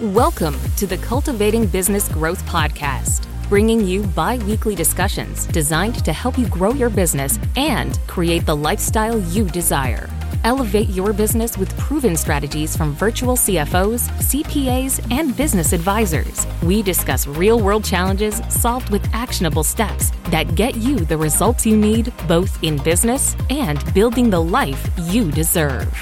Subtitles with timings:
[0.00, 6.38] Welcome to the Cultivating Business Growth Podcast, bringing you bi weekly discussions designed to help
[6.38, 10.08] you grow your business and create the lifestyle you desire.
[10.44, 16.46] Elevate your business with proven strategies from virtual CFOs, CPAs, and business advisors.
[16.62, 21.76] We discuss real world challenges solved with actionable steps that get you the results you
[21.76, 25.92] need both in business and building the life you deserve.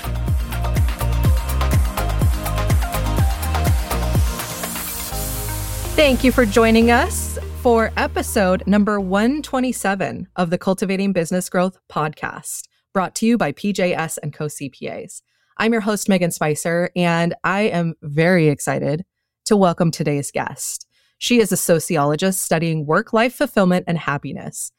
[5.97, 12.65] Thank you for joining us for episode number 127 of the Cultivating Business Growth podcast,
[12.93, 15.23] brought to you by PJS and Co CPAs.
[15.57, 19.07] I'm your host, Megan Spicer, and I am very excited
[19.47, 20.87] to welcome today's guest.
[21.17, 24.73] She is a sociologist studying work life fulfillment and happiness.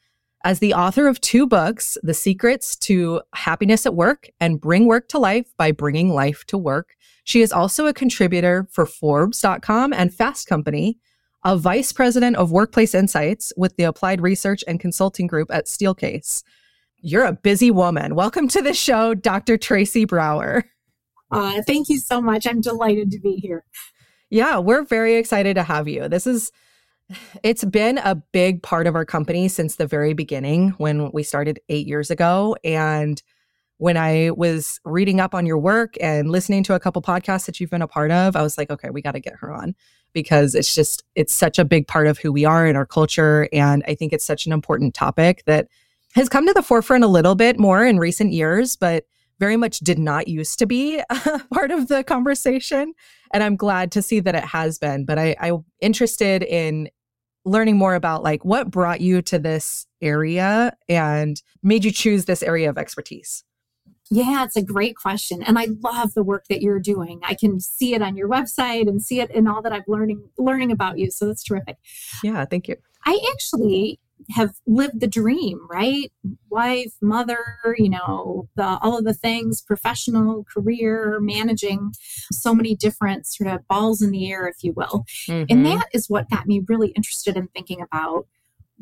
[0.44, 5.08] As the author of two books, The Secrets to Happiness at Work and Bring Work
[5.08, 6.94] to Life by Bringing Life to Work,
[7.24, 10.96] she is also a contributor for Forbes.com and Fast Company
[11.44, 16.42] a vice president of workplace insights with the applied research and consulting group at Steelcase.
[17.00, 18.14] You're a busy woman.
[18.16, 19.56] Welcome to the show, Dr.
[19.56, 20.64] Tracy Brower.
[21.30, 22.46] Uh, thank you so much.
[22.46, 23.64] I'm delighted to be here.
[24.30, 26.08] Yeah, we're very excited to have you.
[26.08, 26.50] This is,
[27.42, 31.60] it's been a big part of our company since the very beginning when we started
[31.68, 32.56] eight years ago.
[32.64, 33.22] And
[33.76, 37.60] when I was reading up on your work and listening to a couple podcasts that
[37.60, 39.76] you've been a part of, I was like, okay, we got to get her on
[40.12, 43.48] because it's just it's such a big part of who we are in our culture
[43.52, 45.68] and I think it's such an important topic that
[46.14, 49.04] has come to the forefront a little bit more in recent years, but
[49.38, 51.00] very much did not used to be
[51.54, 52.92] part of the conversation.
[53.32, 55.04] And I'm glad to see that it has been.
[55.04, 56.88] But I, I'm interested in
[57.44, 62.42] learning more about like what brought you to this area and made you choose this
[62.42, 63.44] area of expertise.
[64.10, 65.42] Yeah, it's a great question.
[65.42, 67.20] And I love the work that you're doing.
[67.22, 70.28] I can see it on your website and see it in all that I'm learning
[70.38, 71.10] learning about you.
[71.10, 71.76] So that's terrific.
[72.22, 72.76] Yeah, thank you.
[73.04, 76.12] I actually have lived the dream, right?
[76.50, 77.38] Wife, mother,
[77.78, 81.92] you know, the, all of the things, professional, career, managing
[82.32, 85.04] so many different sort of balls in the air, if you will.
[85.28, 85.44] Mm-hmm.
[85.48, 88.26] And that is what got me really interested in thinking about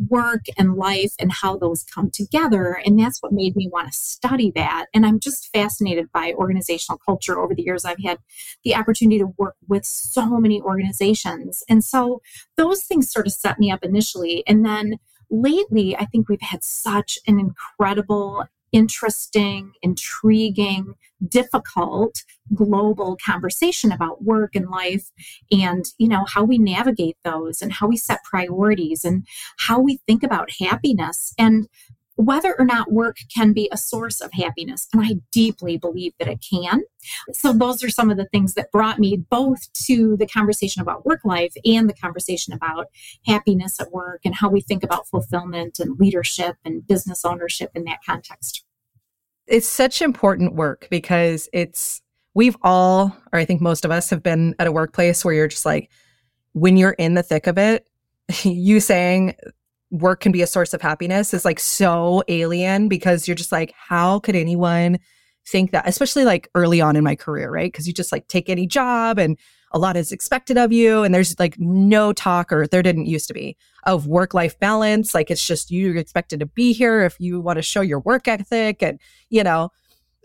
[0.08, 2.80] work and life and how those come together.
[2.84, 4.86] And that's what made me want to study that.
[4.92, 7.38] And I'm just fascinated by organizational culture.
[7.38, 8.18] Over the years, I've had
[8.62, 11.62] the opportunity to work with so many organizations.
[11.68, 12.20] And so
[12.56, 14.44] those things sort of set me up initially.
[14.46, 14.98] And then
[15.30, 18.44] lately, I think we've had such an incredible
[18.76, 20.94] interesting, intriguing,
[21.26, 22.22] difficult
[22.54, 25.10] global conversation about work and life
[25.50, 29.26] and you know how we navigate those and how we set priorities and
[29.58, 31.68] how we think about happiness and
[32.16, 34.88] whether or not work can be a source of happiness.
[34.92, 36.82] And I deeply believe that it can.
[37.32, 41.04] So, those are some of the things that brought me both to the conversation about
[41.04, 42.86] work life and the conversation about
[43.26, 47.84] happiness at work and how we think about fulfillment and leadership and business ownership in
[47.84, 48.65] that context.
[49.46, 52.02] It's such important work because it's,
[52.34, 55.48] we've all, or I think most of us have been at a workplace where you're
[55.48, 55.90] just like,
[56.52, 57.86] when you're in the thick of it,
[58.42, 59.34] you saying
[59.90, 63.72] work can be a source of happiness is like so alien because you're just like,
[63.76, 64.98] how could anyone
[65.46, 67.70] think that, especially like early on in my career, right?
[67.70, 69.38] Because you just like take any job and
[69.72, 71.02] a lot is expected of you.
[71.02, 75.14] And there's like no talk, or there didn't used to be, of work life balance.
[75.14, 78.28] Like it's just you're expected to be here if you want to show your work
[78.28, 79.70] ethic and, you know,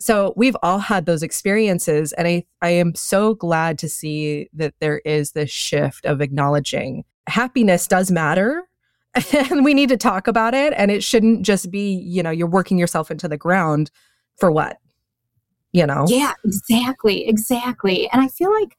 [0.01, 4.73] so we've all had those experiences and I, I am so glad to see that
[4.79, 8.63] there is this shift of acknowledging happiness does matter
[9.33, 12.47] and we need to talk about it and it shouldn't just be you know you're
[12.47, 13.91] working yourself into the ground
[14.37, 14.77] for what
[15.71, 18.75] you know yeah exactly exactly and i feel like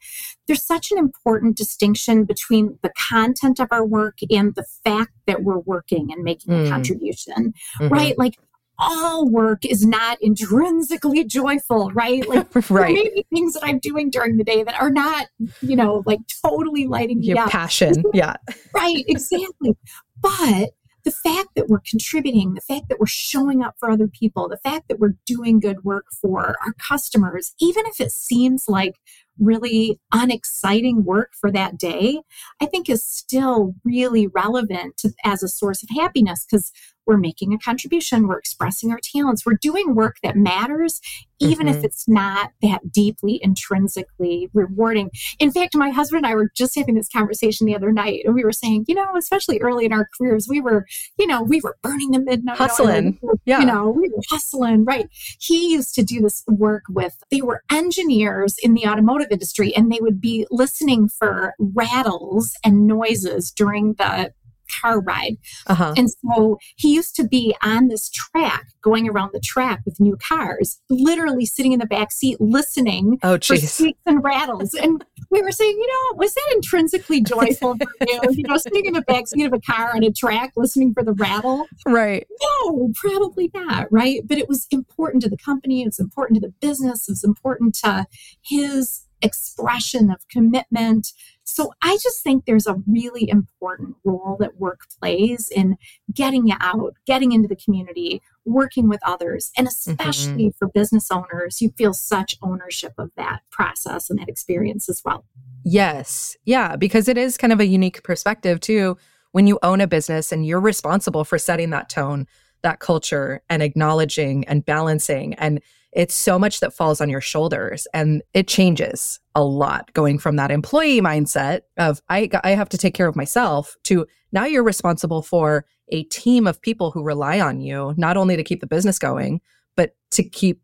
[0.47, 5.43] there's such an important distinction between the content of our work and the fact that
[5.43, 6.67] we're working and making mm.
[6.67, 7.89] a contribution mm-hmm.
[7.89, 8.37] right like
[8.79, 12.27] all work is not intrinsically joyful, right?
[12.29, 12.95] Like right.
[12.95, 15.29] maybe things that I'm doing during the day that are not,
[15.61, 17.50] you know, like totally lighting Your up.
[17.50, 18.03] passion.
[18.12, 18.35] Yeah.
[18.75, 19.77] right, exactly.
[20.21, 20.71] But
[21.04, 24.56] the fact that we're contributing, the fact that we're showing up for other people, the
[24.56, 28.96] fact that we're doing good work for our customers, even if it seems like
[29.38, 32.20] really unexciting work for that day,
[32.60, 36.70] I think is still really relevant to, as a source of happiness because
[37.06, 41.00] we're making a contribution, we're expressing our talents, we're doing work that matters,
[41.40, 41.78] even mm-hmm.
[41.78, 45.10] if it's not that deeply intrinsically rewarding.
[45.38, 48.34] In fact, my husband and I were just having this conversation the other night, and
[48.34, 50.87] we were saying, you know, especially early in our careers, we were,
[51.19, 53.19] you know, we were burning the midnight hustling.
[53.44, 53.60] yeah.
[53.60, 55.08] You know, we were hustling, right?
[55.40, 59.90] He used to do this work with, they were engineers in the automotive industry, and
[59.90, 64.32] they would be listening for rattles and noises during the
[64.81, 65.37] car ride.
[65.67, 65.95] Uh-huh.
[65.97, 70.17] And so he used to be on this track, going around the track with new
[70.17, 74.75] cars, literally sitting in the back seat listening oh, for squeaks and rattles.
[74.75, 78.21] And we were saying, you know, was that intrinsically joyful for you?
[78.31, 81.03] You know, sitting in the back seat of a car on a track listening for
[81.03, 81.67] the rattle?
[81.87, 82.27] Right.
[82.65, 83.89] No, probably not.
[83.91, 84.23] Right.
[84.27, 85.83] But it was important to the company.
[85.83, 87.09] It's important to the business.
[87.09, 88.07] It's important to
[88.43, 91.09] his expression of commitment
[91.44, 95.77] so I just think there's a really important role that work plays in
[96.12, 100.56] getting you out, getting into the community, working with others, and especially mm-hmm.
[100.59, 105.25] for business owners, you feel such ownership of that process and that experience as well.
[105.65, 106.37] Yes.
[106.44, 108.97] Yeah, because it is kind of a unique perspective too
[109.33, 112.27] when you own a business and you're responsible for setting that tone,
[112.62, 115.61] that culture and acknowledging and balancing and
[115.93, 120.37] it's so much that falls on your shoulders and it changes a lot going from
[120.37, 124.62] that employee mindset of I I have to take care of myself to now you're
[124.62, 128.67] responsible for a team of people who rely on you not only to keep the
[128.67, 129.41] business going
[129.77, 130.61] but to keep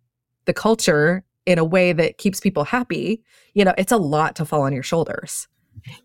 [0.47, 3.23] the culture in a way that keeps people happy.
[3.55, 5.47] You know it's a lot to fall on your shoulders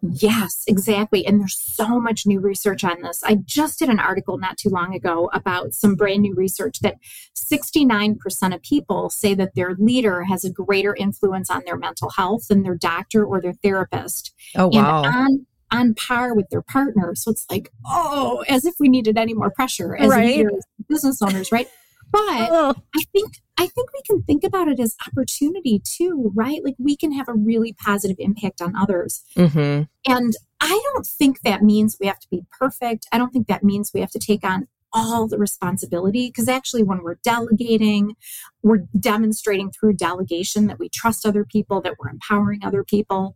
[0.01, 1.25] Yes, exactly.
[1.25, 3.23] And there's so much new research on this.
[3.23, 6.97] I just did an article not too long ago about some brand new research that
[7.35, 12.47] 69% of people say that their leader has a greater influence on their mental health
[12.47, 14.33] than their doctor or their therapist.
[14.55, 15.03] Oh, wow.
[15.03, 17.15] And on, on par with their partner.
[17.15, 20.37] So it's like, oh, as if we needed any more pressure as right.
[20.37, 21.67] leaders, business owners, right?
[22.11, 22.75] But oh.
[22.95, 26.63] I think I think we can think about it as opportunity too, right?
[26.63, 29.23] Like we can have a really positive impact on others.
[29.35, 29.83] Mm-hmm.
[30.11, 33.07] And I don't think that means we have to be perfect.
[33.11, 36.83] I don't think that means we have to take on all the responsibility because actually
[36.83, 38.15] when we're delegating
[38.61, 43.35] we're demonstrating through delegation that we trust other people that we're empowering other people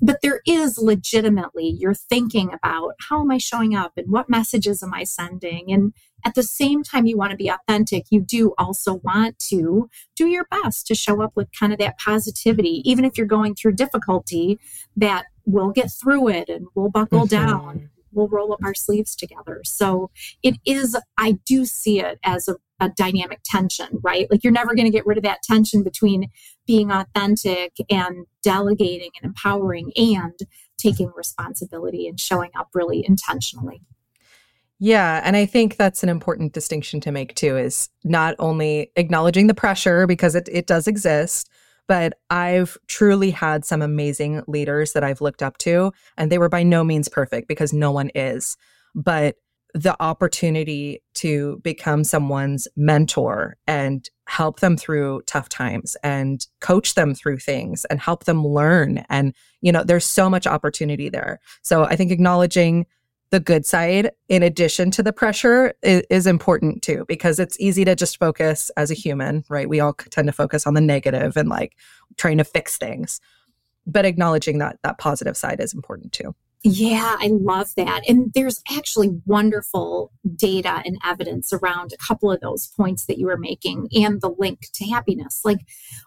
[0.00, 4.82] but there is legitimately you're thinking about how am i showing up and what messages
[4.82, 5.92] am i sending and
[6.24, 10.26] at the same time, you want to be authentic, you do also want to do
[10.26, 13.72] your best to show up with kind of that positivity, even if you're going through
[13.72, 14.58] difficulty,
[14.96, 17.46] that we'll get through it and we'll buckle mm-hmm.
[17.46, 17.90] down.
[18.12, 19.62] We'll roll up our sleeves together.
[19.64, 20.10] So
[20.42, 24.30] it is, I do see it as a, a dynamic tension, right?
[24.30, 26.30] Like you're never going to get rid of that tension between
[26.66, 30.38] being authentic and delegating and empowering and
[30.76, 33.82] taking responsibility and showing up really intentionally.
[34.84, 35.20] Yeah.
[35.22, 39.54] And I think that's an important distinction to make too is not only acknowledging the
[39.54, 41.48] pressure because it, it does exist,
[41.86, 45.92] but I've truly had some amazing leaders that I've looked up to.
[46.18, 48.56] And they were by no means perfect because no one is.
[48.92, 49.36] But
[49.72, 57.14] the opportunity to become someone's mentor and help them through tough times and coach them
[57.14, 59.04] through things and help them learn.
[59.08, 61.38] And, you know, there's so much opportunity there.
[61.62, 62.86] So I think acknowledging
[63.32, 67.84] the good side in addition to the pressure is, is, important too because it's easy
[67.84, 71.36] to just focus as a human right we all tend to focus on the negative
[71.36, 71.74] and like
[72.16, 73.20] trying to fix things
[73.86, 76.34] but acknowledging that that positive side is important too
[76.64, 78.08] yeah, I love that.
[78.08, 83.26] And there's actually wonderful data and evidence around a couple of those points that you
[83.26, 85.40] were making and the link to happiness.
[85.44, 85.58] Like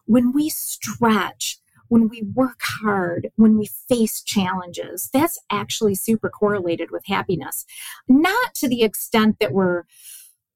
[0.05, 6.91] when we stretch when we work hard, when we face challenges, that's actually super correlated
[6.91, 7.65] with happiness.
[8.07, 9.83] Not to the extent that we're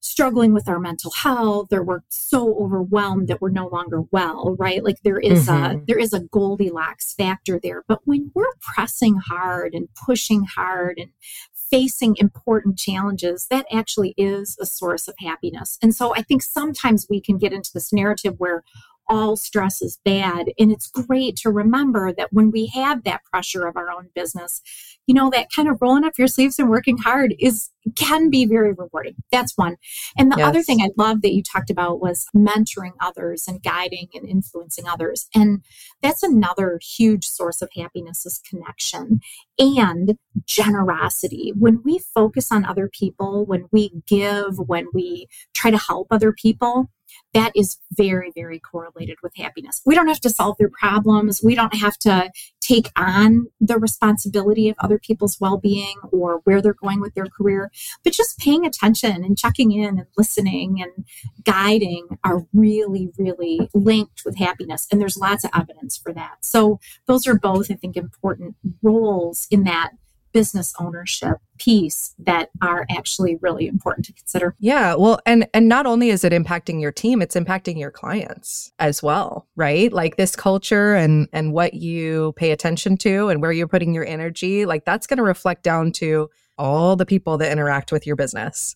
[0.02, 4.84] struggling with our mental health or we're so overwhelmed that we're no longer well right
[4.84, 5.78] like there is mm-hmm.
[5.78, 10.98] a there is a goldilocks factor there but when we're pressing hard and pushing hard
[10.98, 11.10] and
[11.54, 17.06] facing important challenges that actually is a source of happiness and so i think sometimes
[17.10, 18.64] we can get into this narrative where
[19.10, 20.52] all stress is bad.
[20.60, 24.62] And it's great to remember that when we have that pressure of our own business,
[25.08, 28.46] you know, that kind of rolling up your sleeves and working hard is can be
[28.46, 29.16] very rewarding.
[29.32, 29.78] That's one.
[30.18, 30.48] And the yes.
[30.48, 34.88] other thing I love that you talked about was mentoring others and guiding and influencing
[34.88, 35.28] others.
[35.34, 35.64] And
[36.02, 39.22] that's another huge source of happiness is connection
[39.58, 41.54] and generosity.
[41.58, 46.32] When we focus on other people, when we give, when we try to help other
[46.32, 46.92] people,
[47.34, 49.82] that is very, very correlated with happiness.
[49.86, 51.42] We don't have to solve their problems.
[51.44, 56.62] We don't have to take on the responsibility of other people's well being or where
[56.62, 57.72] they're going with their career,
[58.04, 61.06] but just paying attention and checking in and listening and
[61.44, 64.88] guiding are really, really linked with happiness.
[64.92, 66.38] And there's lots of evidence for that.
[66.42, 69.92] So those are both, I think, important roles in that
[70.32, 74.56] business ownership piece that are actually really important to consider.
[74.60, 78.72] Yeah, well and and not only is it impacting your team, it's impacting your clients
[78.80, 79.92] as well, right?
[79.92, 84.06] Like this culture and and what you pay attention to and where you're putting your
[84.06, 88.16] energy, like that's going to reflect down to all the people that interact with your
[88.16, 88.76] business.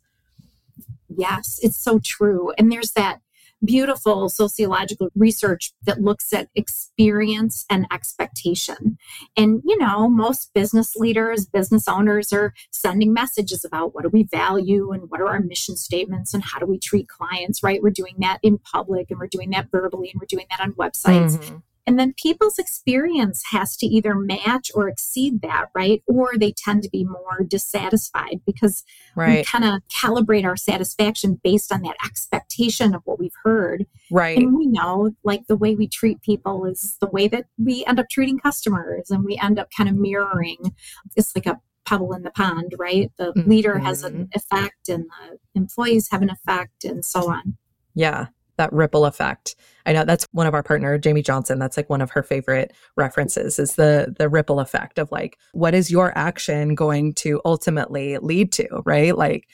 [1.16, 2.52] Yes, it's so true.
[2.58, 3.20] And there's that
[3.64, 8.98] beautiful sociological research that looks at experience and expectation.
[9.38, 14.24] And, you know, most business leaders, business owners are sending messages about what do we
[14.24, 17.82] value and what are our mission statements and how do we treat clients, right?
[17.82, 20.74] We're doing that in public and we're doing that verbally and we're doing that on
[20.74, 21.38] websites.
[21.38, 21.58] Mm-hmm.
[21.86, 26.02] And then people's experience has to either match or exceed that, right?
[26.08, 28.84] Or they tend to be more dissatisfied because
[29.16, 29.40] right.
[29.40, 33.86] we kind of calibrate our satisfaction based on that expectation of what we've heard.
[34.10, 34.38] Right.
[34.38, 38.00] And we know like the way we treat people is the way that we end
[38.00, 40.76] up treating customers and we end up kind of mirroring.
[41.18, 43.12] It's like a pebble in the pond, right?
[43.18, 43.50] The mm-hmm.
[43.50, 44.24] leader has an mm-hmm.
[44.34, 47.58] effect and the employees have an effect and so on.
[47.94, 49.56] Yeah that ripple effect.
[49.86, 51.60] I know that's one of our partner, Jamie Johnson.
[51.60, 55.74] That's like one of her favorite references is the the ripple effect of like what
[55.74, 59.18] is your action going to ultimately lead to, right?
[59.18, 59.48] Like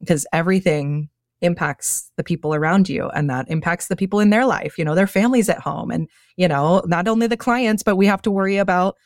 [0.00, 1.08] because everything
[1.40, 4.94] impacts the people around you and that impacts the people in their life, you know,
[4.94, 8.30] their families at home and you know, not only the clients, but we have to
[8.30, 8.96] worry about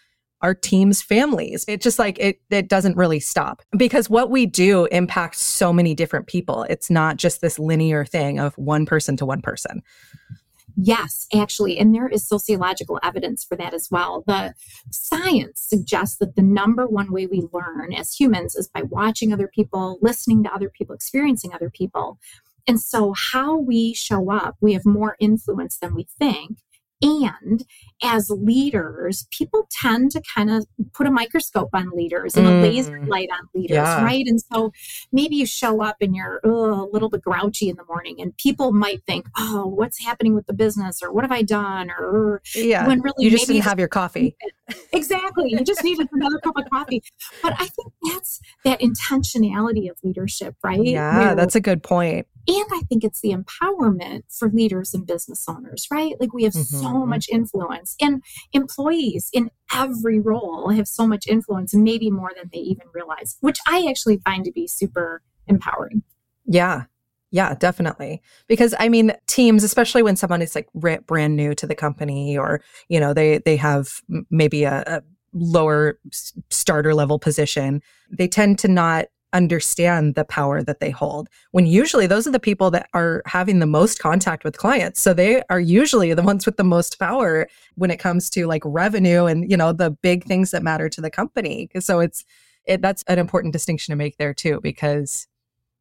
[0.41, 1.65] our team's families.
[1.69, 5.95] It just like it it doesn't really stop because what we do impacts so many
[5.95, 6.65] different people.
[6.65, 9.83] It's not just this linear thing of one person to one person.
[10.81, 14.23] Yes, actually, and there is sociological evidence for that as well.
[14.29, 14.55] The
[14.93, 19.49] science suggests that the number one way we learn as humans is by watching other
[19.49, 22.21] people, listening to other people, experiencing other people.
[22.69, 26.59] And so, how we show up, we have more influence than we think.
[27.03, 27.65] And
[28.03, 32.59] as leaders, people tend to kind of put a microscope on leaders and mm.
[32.59, 34.05] a laser light on leaders, yeah.
[34.05, 34.25] right?
[34.27, 34.73] And so
[35.13, 38.73] maybe you show up and you're a little bit grouchy in the morning, and people
[38.73, 42.87] might think, "Oh, what's happening with the business?" or "What have I done?" or yeah,
[42.87, 44.37] when really you just didn't have your coffee.
[44.93, 47.03] exactly, you just needed another cup of coffee.
[47.43, 50.83] But I think that's that intentionality of leadership, right?
[50.83, 52.27] Yeah, Where, that's a good point.
[52.49, 56.15] And I think it's the empowerment for leaders and business owners, right?
[56.19, 56.81] Like we have mm-hmm.
[56.81, 62.49] so much influence, and employees in every role have so much influence, maybe more than
[62.53, 66.03] they even realize, which I actually find to be super empowering.
[66.47, 66.85] Yeah.
[67.31, 68.23] Yeah, definitely.
[68.47, 72.63] Because I mean, teams, especially when someone is like brand new to the company or,
[72.89, 74.01] you know, they they have
[74.31, 75.03] maybe a, a
[75.35, 75.99] lower
[76.49, 82.07] starter level position, they tend to not understand the power that they hold when usually
[82.07, 85.01] those are the people that are having the most contact with clients.
[85.01, 88.63] So they are usually the ones with the most power when it comes to like
[88.65, 91.69] revenue and you know the big things that matter to the company.
[91.81, 92.25] So it's
[92.65, 95.27] it, that's an important distinction to make there too because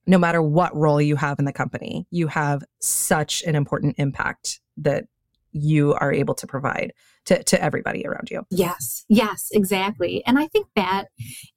[0.05, 4.61] no matter what role you have in the company you have such an important impact
[4.77, 5.05] that
[5.57, 6.93] you are able to provide
[7.25, 8.45] to, to everybody around you.
[8.49, 10.23] Yes, yes, exactly.
[10.25, 11.05] And I think that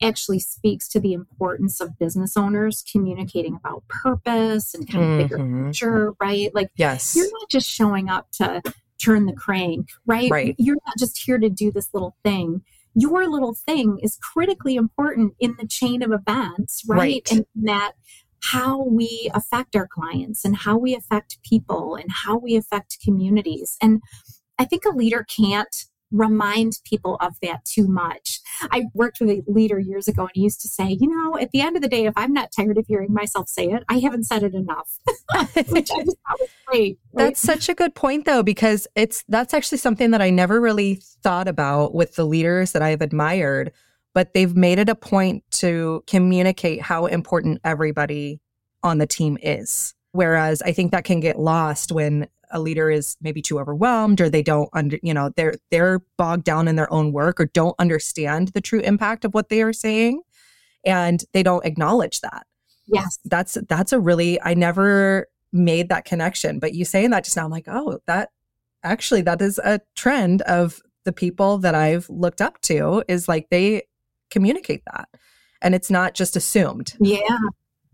[0.02, 5.22] actually speaks to the importance of business owners communicating about purpose and kind of mm-hmm.
[5.22, 6.54] bigger picture, right?
[6.54, 8.62] Like, yes, you're not just showing up to
[9.00, 10.30] turn the crank, right?
[10.30, 10.54] Right.
[10.58, 12.62] You're not just here to do this little thing.
[12.94, 16.98] Your little thing is critically important in the chain of events, right?
[16.98, 17.30] right.
[17.30, 17.92] And that
[18.42, 23.76] how we affect our clients and how we affect people and how we affect communities.
[23.80, 24.00] And
[24.58, 25.74] I think a leader can't
[26.12, 28.40] remind people of that too much.
[28.70, 31.50] I worked with a leader years ago and he used to say, you know, at
[31.52, 33.98] the end of the day, if I'm not tired of hearing myself say it, I
[33.98, 34.98] haven't said it enough.
[35.68, 36.98] Which I just thought was great.
[37.12, 37.26] Right?
[37.26, 41.00] That's such a good point though, because it's that's actually something that I never really
[41.22, 43.72] thought about with the leaders that I've admired
[44.14, 48.40] but they've made it a point to communicate how important everybody
[48.82, 49.94] on the team is.
[50.12, 54.28] Whereas I think that can get lost when a leader is maybe too overwhelmed or
[54.28, 57.76] they don't under you know they're they're bogged down in their own work or don't
[57.78, 60.20] understand the true impact of what they are saying
[60.84, 62.46] and they don't acknowledge that.
[62.86, 63.20] Yes.
[63.24, 67.44] That's that's a really I never made that connection but you saying that just now
[67.44, 68.30] I'm like oh that
[68.82, 73.48] actually that is a trend of the people that I've looked up to is like
[73.50, 73.82] they
[74.30, 75.08] communicate that
[75.62, 77.38] and it's not just assumed yeah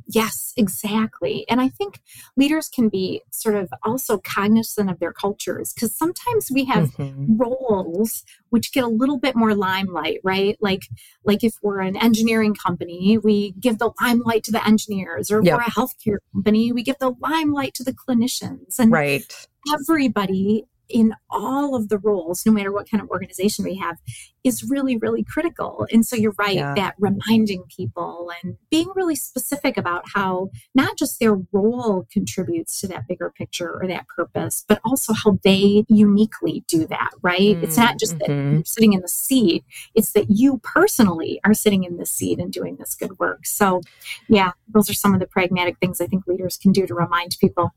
[0.09, 1.45] Yes, exactly.
[1.49, 2.00] And I think
[2.37, 7.37] leaders can be sort of also cognizant of their cultures because sometimes we have mm-hmm.
[7.37, 10.57] roles which get a little bit more limelight, right?
[10.61, 10.85] Like
[11.25, 15.47] like if we're an engineering company, we give the limelight to the engineers, or if
[15.47, 15.59] yep.
[15.59, 18.78] we're a healthcare company, we give the limelight to the clinicians.
[18.78, 19.49] And right.
[19.75, 23.97] everybody in all of the roles, no matter what kind of organization we have,
[24.45, 25.87] is really, really critical.
[25.93, 26.75] And so you're right yeah.
[26.75, 32.88] that reminding people and being really specific about how not just their role contributes to
[32.88, 37.57] that bigger picture or that purpose, but also how they uniquely do that, right?
[37.57, 38.55] Mm, it's not just that mm-hmm.
[38.55, 39.64] you're sitting in the seat,
[39.95, 43.47] it's that you personally are sitting in the seat and doing this good work.
[43.47, 43.81] So,
[44.28, 47.37] yeah, those are some of the pragmatic things I think leaders can do to remind
[47.40, 47.73] people.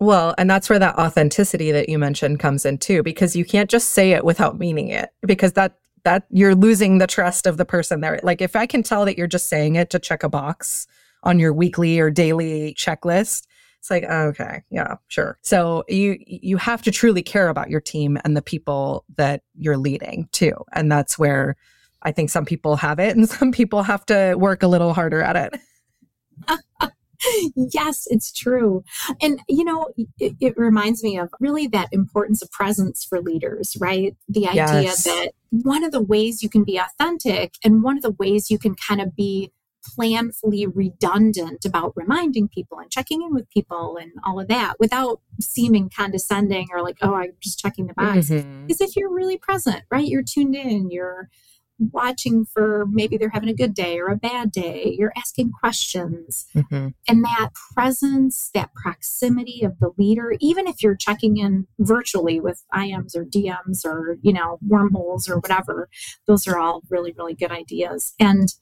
[0.00, 3.70] Well, and that's where that authenticity that you mentioned comes in too, because you can't
[3.70, 7.64] just say it without meaning it, because that that you're losing the trust of the
[7.64, 8.20] person there.
[8.22, 10.86] Like if I can tell that you're just saying it to check a box
[11.22, 13.46] on your weekly or daily checklist,
[13.78, 15.38] it's like oh, okay, yeah, sure.
[15.42, 19.76] So you you have to truly care about your team and the people that you're
[19.76, 21.56] leading too, and that's where
[22.02, 25.22] I think some people have it, and some people have to work a little harder
[25.22, 25.60] at it.
[27.56, 28.84] yes, it's true.
[29.22, 29.88] And, you know,
[30.18, 34.16] it, it, reminds me of really that importance of presence for leaders, right?
[34.28, 35.04] The idea yes.
[35.04, 38.58] that one of the ways you can be authentic and one of the ways you
[38.58, 39.52] can kind of be
[39.98, 45.20] planfully redundant about reminding people and checking in with people and all of that without
[45.40, 48.66] seeming condescending or like, oh, I'm just checking the box, mm-hmm.
[48.68, 50.06] is if you're really present, right?
[50.06, 51.28] You're tuned in, you're
[51.78, 54.94] watching for maybe they're having a good day or a bad day.
[54.98, 56.46] You're asking questions.
[56.54, 56.88] Mm-hmm.
[57.08, 62.64] And that presence, that proximity of the leader, even if you're checking in virtually with
[62.72, 65.88] IMs or DMs or, you know, wormholes or whatever,
[66.26, 68.14] those are all really, really good ideas.
[68.20, 68.54] And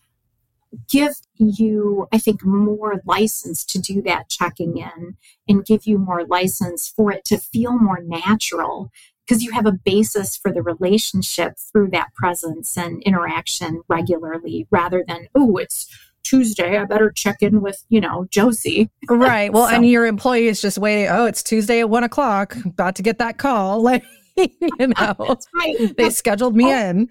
[0.88, 5.16] give you, I think, more license to do that checking in
[5.48, 8.90] and give you more license for it to feel more natural
[9.32, 15.02] because you have a basis for the relationship through that presence and interaction regularly rather
[15.08, 15.86] than, oh, it's
[16.22, 18.90] Tuesday, I better check in with, you know, Josie.
[19.08, 19.50] Right.
[19.50, 19.74] Well, so.
[19.74, 23.18] and your employee is just waiting, oh, it's Tuesday at one o'clock, about to get
[23.18, 23.82] that call.
[23.92, 24.04] Like,
[24.36, 24.48] you
[24.80, 25.76] know, that's right.
[25.78, 27.08] They that's, scheduled me oh, in.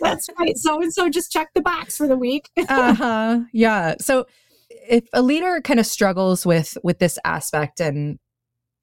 [0.00, 0.56] that's right.
[0.56, 2.50] So and so just check the box for the week.
[2.56, 3.40] uh-huh.
[3.54, 3.94] Yeah.
[3.98, 4.26] So
[4.68, 8.18] if a leader kind of struggles with with this aspect and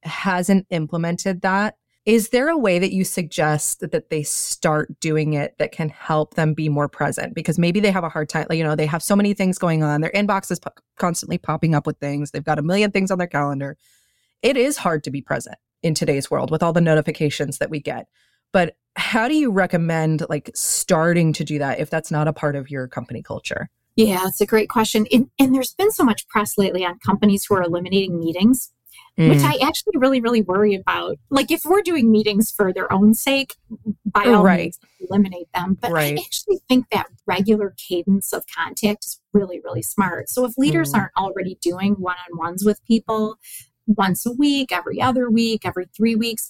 [0.01, 1.75] hasn't implemented that,
[2.09, 6.33] is there a way that you suggest that, they start doing it that can help
[6.33, 7.35] them be more present?
[7.35, 9.83] Because maybe they have a hard time, you know, they have so many things going
[9.83, 10.01] on.
[10.01, 10.59] Their inbox is
[10.97, 12.31] constantly popping up with things.
[12.31, 13.77] They've got a million things on their calendar.
[14.41, 17.79] It is hard to be present in today's world with all the notifications that we
[17.79, 18.07] get.
[18.51, 22.55] But how do you recommend like starting to do that if that's not a part
[22.55, 23.69] of your company culture?
[23.95, 25.05] Yeah, it's a great question.
[25.11, 28.71] And, and there's been so much press lately on companies who are eliminating meetings
[29.19, 29.29] mm.
[29.29, 31.17] which I actually really, really worry about.
[31.29, 33.55] Like if we're doing meetings for their own sake,
[34.05, 34.59] by all right.
[34.59, 35.77] means, eliminate them.
[35.79, 36.17] But right.
[36.17, 40.29] I actually think that regular cadence of contact is really, really smart.
[40.29, 40.99] So if leaders mm.
[40.99, 43.35] aren't already doing one on ones with people
[43.87, 46.49] once a week, every other week, every three weeks,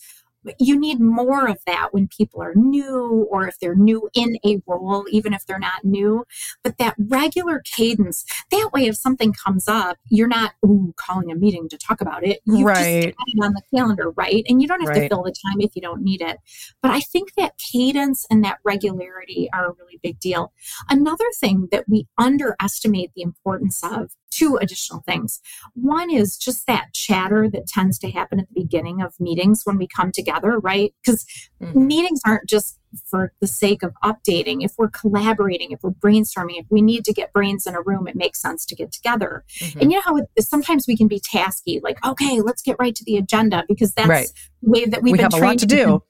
[0.59, 4.61] you need more of that when people are new or if they're new in a
[4.67, 6.25] role, even if they're not new.
[6.63, 11.35] But that regular cadence, that way, if something comes up, you're not ooh, calling a
[11.35, 12.39] meeting to talk about it.
[12.45, 13.03] You right.
[13.03, 14.45] just it on the calendar, right?
[14.47, 15.01] And you don't have right.
[15.01, 16.37] to fill the time if you don't need it.
[16.81, 20.53] But I think that cadence and that regularity are a really big deal.
[20.89, 25.41] Another thing that we underestimate the importance of two additional things.
[25.73, 29.77] One is just that chatter that tends to happen at the beginning of meetings when
[29.77, 30.93] we come together, right?
[31.03, 31.25] Because
[31.61, 31.87] mm-hmm.
[31.87, 34.63] meetings aren't just for the sake of updating.
[34.63, 38.07] If we're collaborating, if we're brainstorming, if we need to get brains in a room,
[38.07, 39.43] it makes sense to get together.
[39.59, 39.79] Mm-hmm.
[39.79, 42.95] And you know how it, sometimes we can be tasky, like, okay, let's get right
[42.95, 44.29] to the agenda because that's right.
[44.61, 46.03] the way that we've we been have trained a lot to do.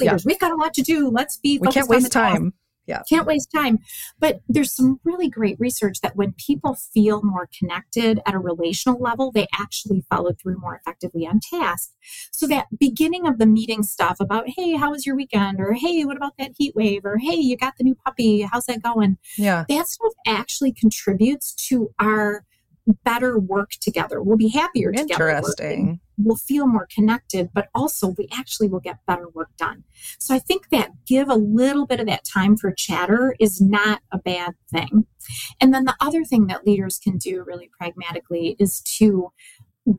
[0.00, 0.18] Yeah.
[0.24, 1.10] We've got a lot to do.
[1.10, 1.58] Let's be.
[1.58, 2.52] We can't waste time.
[2.52, 2.54] Task.
[2.86, 3.02] Yeah.
[3.08, 3.78] Can't waste time.
[4.18, 9.00] But there's some really great research that when people feel more connected at a relational
[9.00, 11.92] level, they actually follow through more effectively on tasks
[12.30, 15.60] So that beginning of the meeting stuff about, hey, how was your weekend?
[15.60, 17.04] Or hey, what about that heat wave?
[17.04, 18.42] Or hey, you got the new puppy.
[18.42, 19.18] How's that going?
[19.36, 19.64] Yeah.
[19.68, 22.44] That stuff actually contributes to our
[23.04, 24.22] better work together.
[24.22, 25.28] We'll be happier together.
[25.28, 26.00] Interesting.
[26.18, 29.84] We'll feel more connected, but also we actually will get better work done.
[30.18, 34.00] So I think that give a little bit of that time for chatter is not
[34.12, 35.06] a bad thing.
[35.60, 39.32] And then the other thing that leaders can do really pragmatically is to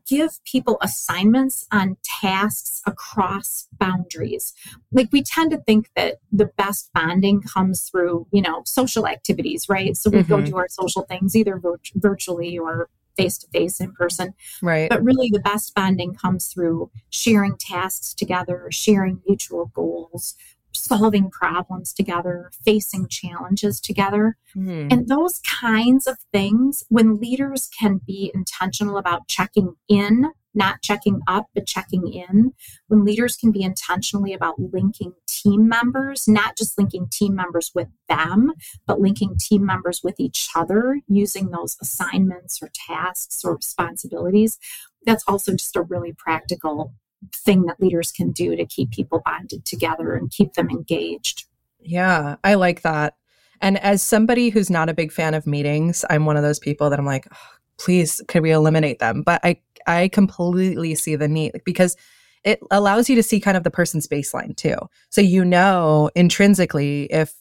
[0.08, 4.54] give people assignments on tasks across boundaries.
[4.92, 9.68] Like we tend to think that the best bonding comes through, you know, social activities,
[9.70, 9.96] right?
[9.96, 10.30] So we mm-hmm.
[10.30, 11.62] go do our social things either
[11.96, 14.34] virtually or face to face in person.
[14.62, 14.90] Right.
[14.90, 20.36] But really, the best bonding comes through sharing tasks together, sharing mutual goals,
[20.74, 24.38] solving problems together, facing challenges together.
[24.54, 24.88] Hmm.
[24.92, 31.22] And those kinds of things, when leaders can be intentional about checking in, not checking
[31.28, 32.54] up, but checking in,
[32.88, 37.88] when leaders can be intentionally about linking team members, not just linking team members with
[38.10, 38.54] them,
[38.86, 44.58] but linking team members with each other using those assignments or tasks or responsibilities,
[45.06, 46.94] that's also just a really practical
[47.34, 51.46] thing that leaders can do to keep people bonded together and keep them engaged.
[51.80, 53.16] Yeah, I like that.
[53.62, 56.90] And as somebody who's not a big fan of meetings, I'm one of those people
[56.90, 57.38] that I'm like, oh,
[57.78, 59.24] please, could we eliminate them?
[59.24, 61.96] But I, I completely see the need because
[62.44, 64.78] it allows you to see kind of the person's baseline too.
[65.10, 67.34] So you know intrinsically if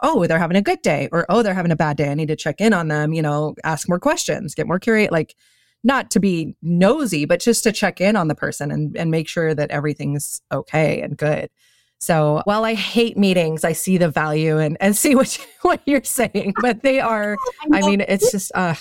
[0.00, 2.10] oh they're having a good day or oh they're having a bad day.
[2.10, 3.12] I need to check in on them.
[3.12, 5.10] You know, ask more questions, get more curious.
[5.10, 5.34] Like
[5.84, 9.28] not to be nosy, but just to check in on the person and, and make
[9.28, 11.50] sure that everything's okay and good.
[11.98, 15.80] So while I hate meetings, I see the value and, and see what, you, what
[15.86, 17.36] you're saying, but they are,
[17.72, 18.74] I mean, it's just, uh,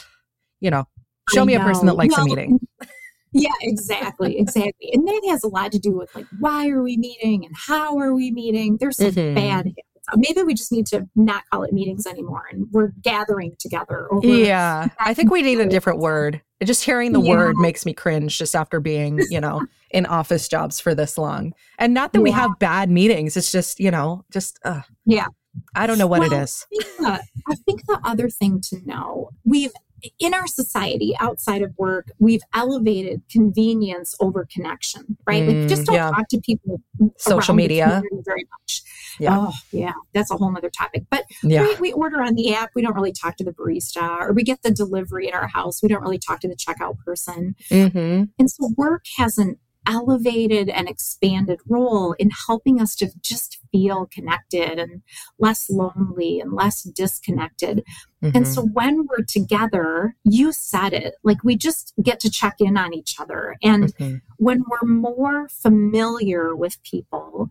[0.59, 0.87] you know,
[1.33, 2.59] show me a person that likes a meeting.
[3.33, 4.91] Yeah, exactly, exactly.
[4.93, 7.97] And that has a lot to do with like why are we meeting and how
[7.97, 8.77] are we meeting?
[8.79, 9.35] There's some Mhm.
[9.35, 9.77] bad habits.
[10.11, 14.11] Uh, Maybe we just need to not call it meetings anymore and we're gathering together
[14.11, 14.89] over Yeah.
[14.99, 16.41] I think we need a different word.
[16.63, 17.29] Just hearing the Yeah.
[17.35, 21.53] word makes me cringe just after being, you know, in office jobs for this long.
[21.79, 23.37] And not that we have bad meetings.
[23.37, 25.27] It's just, you know, just, uh, Yeah.
[25.75, 26.65] I don't know what it Well, is.
[26.71, 29.71] I think, the, I think the other thing to know, we've
[30.19, 35.45] in our society outside of work, we've elevated convenience over connection, right?
[35.45, 36.11] like Mm, just don't yeah.
[36.11, 36.81] talk to people
[37.17, 38.01] Social media.
[38.25, 38.81] very much.
[39.19, 39.37] Yeah.
[39.37, 41.03] Oh, yeah, that's a whole other topic.
[41.09, 41.61] But Yeah.
[41.63, 44.43] right, we order on the app, we don't really talk to the barista, or we
[44.43, 47.55] get the delivery at our house, we don't really talk to the checkout person.
[47.69, 53.59] hmm And so work has an elevated and expanded role in helping us to just
[53.71, 55.01] feel connected and
[55.39, 57.83] less lonely and less disconnected.
[58.23, 58.37] Mm-hmm.
[58.37, 62.77] And so when we're together, you said it, like we just get to check in
[62.77, 63.55] on each other.
[63.63, 64.21] And Mhm.
[64.37, 67.49] when we're more familiar with people,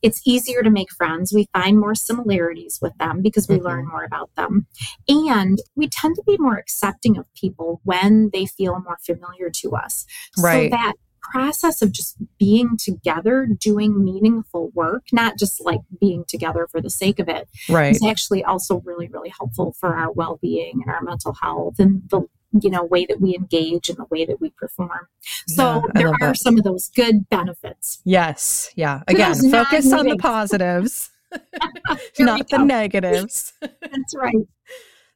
[0.00, 1.32] it's easier to make friends.
[1.32, 3.64] We find more similarities with them because we Mhm.
[3.64, 4.66] learn more about them.
[5.08, 9.74] And we tend to be more accepting of people when they feel more familiar to
[9.74, 10.06] us.
[10.38, 10.70] Right.
[10.70, 10.94] So that
[11.32, 16.90] process of just being together, doing meaningful work, not just like being together for the
[16.90, 17.94] sake of it, Right.
[17.94, 22.22] is actually also really, really helpful for our well-being and our mental health and the
[22.62, 25.06] you know way that we engage and the way that we perform.
[25.48, 26.38] So Yeah, there are that.
[26.38, 28.00] some of those good benefits.
[28.04, 28.70] Yes.
[28.74, 29.02] Yeah.
[29.06, 31.10] Again, focus on the positives,
[32.18, 33.52] not the negatives.
[33.60, 34.34] That's right.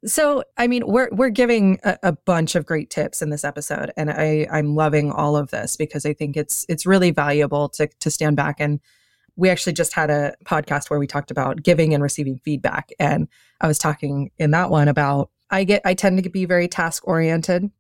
[0.05, 3.93] So, I mean, we're we're giving a, a bunch of great tips in this episode,
[3.97, 7.87] and I I'm loving all of this because I think it's it's really valuable to
[7.87, 8.81] to stand back and
[9.37, 13.29] we actually just had a podcast where we talked about giving and receiving feedback, and
[13.61, 17.07] I was talking in that one about I get I tend to be very task
[17.07, 17.71] oriented.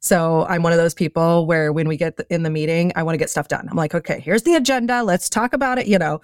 [0.00, 3.14] So I'm one of those people where when we get in the meeting, I want
[3.14, 3.68] to get stuff done.
[3.68, 5.02] I'm like, okay, here's the agenda.
[5.02, 6.20] Let's talk about it, you know.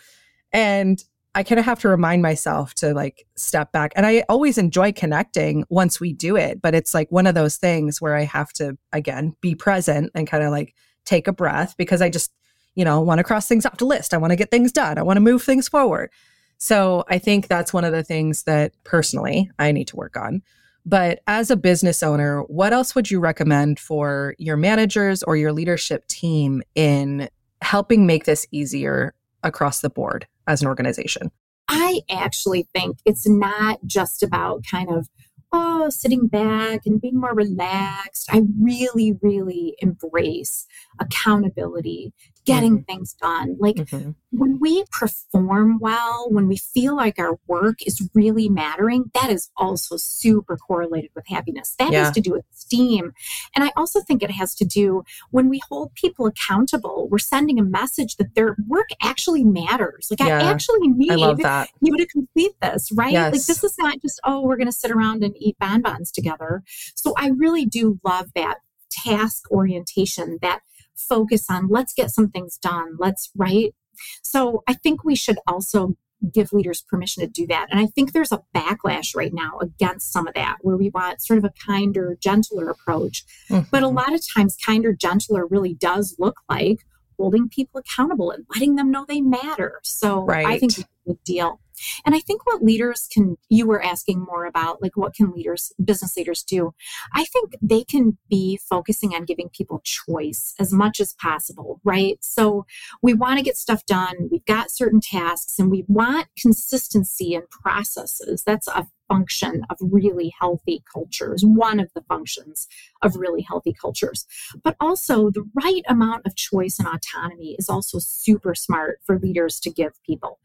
[0.52, 1.02] And
[1.34, 3.92] I kind of have to remind myself to like step back.
[3.96, 7.56] And I always enjoy connecting once we do it, but it's like one of those
[7.56, 11.74] things where I have to, again, be present and kind of like take a breath
[11.76, 12.32] because I just,
[12.76, 14.14] you know, want to cross things off the list.
[14.14, 14.96] I want to get things done.
[14.96, 16.10] I want to move things forward.
[16.58, 20.42] So I think that's one of the things that personally I need to work on.
[20.86, 25.52] But as a business owner, what else would you recommend for your managers or your
[25.52, 27.28] leadership team in
[27.62, 31.30] helping make this easier across the board as an organization?
[31.68, 35.08] I actually think it's not just about kind of,
[35.52, 38.28] oh, sitting back and being more relaxed.
[38.30, 40.66] I really, really embrace
[41.00, 42.12] accountability,
[42.44, 42.84] getting mm-hmm.
[42.84, 43.56] things done.
[43.58, 44.10] Like mm-hmm.
[44.30, 49.50] when we perform well, when we feel like our work is really mattering, that is
[49.56, 51.74] also super correlated with happiness.
[51.78, 52.04] That Yeah.
[52.04, 53.12] has to do with esteem.
[53.54, 57.58] And I also think it has to do when we hold people accountable, we're sending
[57.58, 60.08] a message that their work actually matters.
[60.10, 60.38] Like, Yeah.
[60.38, 63.14] I actually need I you to complete this, right?
[63.14, 66.62] Like this is not just, oh, we're going to sit around and eat bonbons together.
[66.94, 68.58] So I really do love that
[68.90, 70.60] task orientation, that
[70.96, 72.96] focus on let's get some things done.
[72.98, 73.74] Let's, right?
[74.22, 75.96] So I think we should also
[76.32, 77.66] give leaders permission to do that.
[77.70, 81.22] And I think there's a backlash right now against some of that where we want
[81.22, 83.24] sort of a kinder, gentler approach.
[83.50, 83.94] But a Mhm.
[83.94, 86.86] lot of times, kinder, gentler really does look like
[87.18, 89.80] holding people accountable and letting them know they matter.
[89.82, 90.46] So right.
[90.46, 91.60] I think we big deal.
[92.06, 95.72] And I think what leaders can, you were asking more about, like what can leaders,
[95.84, 96.72] business leaders do?
[97.12, 102.18] I think they can be focusing on giving people choice as much as possible, right?
[102.22, 102.64] So
[103.02, 104.28] we want to get stuff done.
[104.30, 108.44] We've got certain tasks and we want consistency in processes.
[108.44, 112.66] That's a function of really healthy cultures, one of the functions
[113.02, 114.26] of really healthy cultures.
[114.62, 119.60] But also, the right amount of choice and autonomy is also super smart for leaders
[119.60, 120.38] to give people,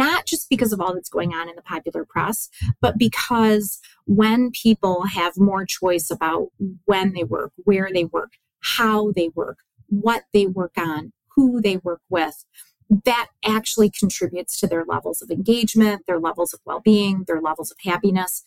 [0.00, 2.48] not just because of all that's going on in the popular press,
[2.80, 6.48] but because when people have more choice about
[6.86, 9.58] when they work, where they work, how they work,
[9.88, 12.46] what they work on, who they work with,
[13.04, 17.70] that actually contributes to their levels of engagement, their levels of well being, their levels
[17.70, 18.42] of happiness.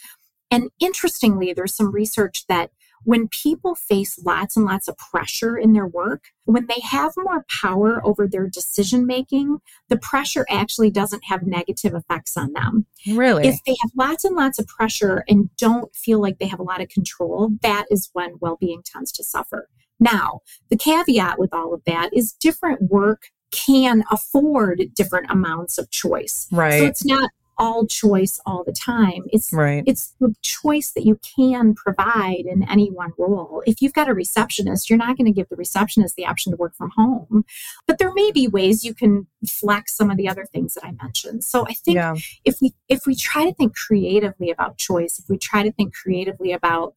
[0.50, 2.72] And interestingly, there's some research that
[3.04, 7.46] when people face lots and lots of pressure in their work, when they have more
[7.50, 12.86] power over their decision making, the pressure actually doesn't have negative effects on them.
[13.08, 13.48] Really?
[13.48, 16.64] If they have lots and lots of pressure and don't feel like they have a
[16.64, 19.70] lot of control, that is when well being tends to suffer.
[20.00, 25.92] Now, the caveat with all of that is different work can afford different amounts of
[25.92, 26.48] choice.
[26.52, 26.80] Right.
[26.80, 29.24] So it's not all choice all the time.
[29.28, 29.84] It's right.
[29.86, 33.64] it's the choice that you can provide in any one role.
[33.66, 36.58] If you've got a receptionist, you're not going to give the receptionist the option to
[36.58, 37.46] work from home.
[37.88, 40.92] But there may be ways you can flex some of the other things that I
[40.92, 41.44] mentioned.
[41.44, 42.16] So I think yeah.
[42.46, 45.94] if we if we try to think creatively about choice, if we try to think
[45.94, 46.96] creatively about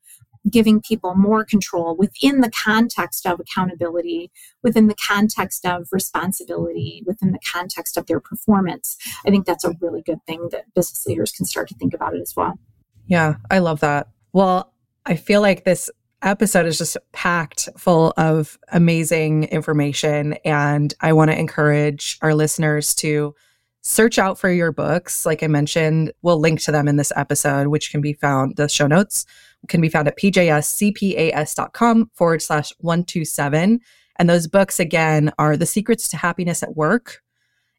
[0.50, 4.30] giving people more control within the context of accountability,
[4.62, 8.96] within the context of responsibility, within the context of their performance.
[9.26, 12.14] I think that's a really good thing that business leaders can start to think about
[12.14, 12.58] it as well.
[13.06, 14.08] Yeah, I love that.
[14.32, 14.72] Well,
[15.04, 15.90] I feel like this
[16.22, 20.34] episode is just packed full of amazing information.
[20.44, 23.34] And I want to encourage our listeners to
[23.86, 25.24] search out for your books.
[25.24, 28.68] Like I mentioned, we'll link to them in this episode, which can be found, the
[28.68, 29.24] show notes
[29.68, 33.80] can be found at pjscpas.com forward slash 127.
[34.16, 37.22] And those books, again, are The Secrets to Happiness at Work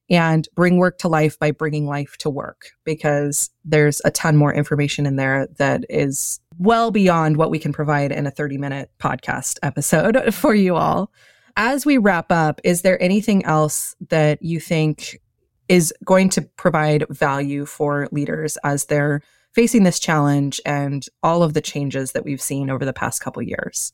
[0.10, 4.54] and Bring Work to Life by Bringing Life to Work, because there's a ton more
[4.54, 8.92] information in there that is well beyond what we can provide in a 30 minute
[9.00, 11.12] podcast episode for you all.
[11.58, 15.20] As we wrap up, is there anything else that you think
[15.70, 19.22] is going to provide value for leaders as they're
[19.54, 23.42] facing this challenge and all of the changes that we've seen over the past couple
[23.42, 23.92] years?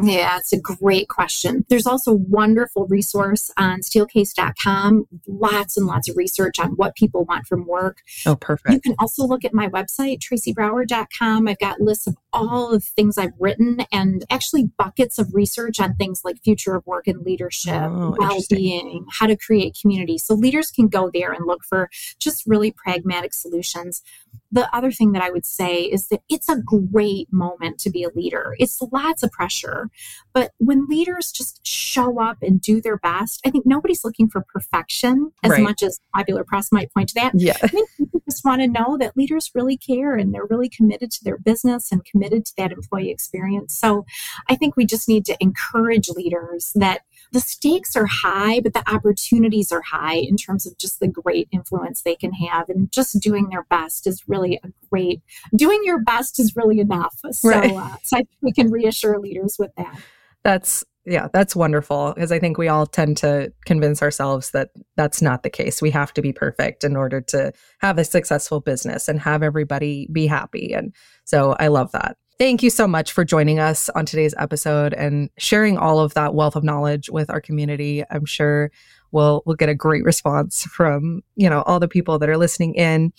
[0.00, 1.64] Yeah, it's a great question.
[1.68, 7.24] There's also a wonderful resource on steelcase.com, lots and lots of research on what people
[7.24, 8.02] want from work.
[8.26, 8.74] Oh, perfect.
[8.74, 11.48] You can also look at my website, tracybrower.com.
[11.48, 15.80] I've got lists of all of the things I've written and actually buckets of research
[15.80, 20.18] on things like future of work and leadership, oh, well-being, how to create community.
[20.18, 24.02] So leaders can go there and look for just really pragmatic solutions
[24.50, 28.02] the other thing that I would say is that it's a great moment to be
[28.02, 28.54] a leader.
[28.58, 29.90] It's lots of pressure,
[30.32, 34.40] but when leaders just show up and do their best, I think nobody's looking for
[34.40, 35.62] perfection as right.
[35.62, 37.32] much as popular press might point to that.
[37.34, 37.58] Yeah.
[37.62, 41.10] I think people just want to know that leaders really care and they're really committed
[41.12, 43.74] to their business and committed to that employee experience.
[43.78, 44.04] So
[44.48, 48.88] I think we just need to encourage leaders that the stakes are high, but the
[48.90, 52.68] opportunities are high in terms of just the great influence they can have.
[52.68, 55.20] And just doing their best is really a great,
[55.54, 57.18] doing your best is really enough.
[57.30, 57.72] So, right.
[57.72, 59.98] uh, so I think we can reassure leaders with that.
[60.42, 65.22] That's yeah, that's wonderful because I think we all tend to convince ourselves that that's
[65.22, 65.80] not the case.
[65.80, 70.08] We have to be perfect in order to have a successful business and have everybody
[70.12, 70.72] be happy.
[70.74, 70.94] And
[71.24, 72.16] so I love that.
[72.38, 76.34] Thank you so much for joining us on today's episode and sharing all of that
[76.34, 78.04] wealth of knowledge with our community.
[78.10, 78.70] I'm sure
[79.10, 82.74] we'll we'll get a great response from, you know, all the people that are listening
[82.74, 83.12] in.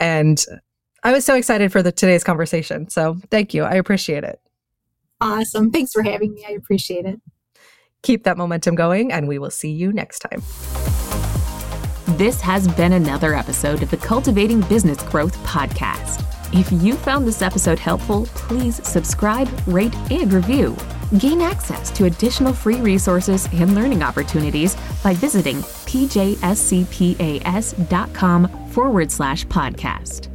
[0.00, 0.44] And
[1.04, 2.90] I was so excited for the today's conversation.
[2.90, 3.62] So, thank you.
[3.62, 4.40] I appreciate it.
[5.20, 5.70] Awesome.
[5.70, 6.44] Thanks for having me.
[6.48, 7.20] I appreciate it.
[8.02, 10.42] Keep that momentum going and we will see you next time.
[12.16, 16.24] This has been another episode of the Cultivating Business Growth podcast.
[16.54, 20.74] If you found this episode helpful, please subscribe, rate, and review.
[21.18, 26.28] Gain access to additional free resources and learning opportunities by visiting pjscpas.com
[28.68, 30.28] forward slash podcast.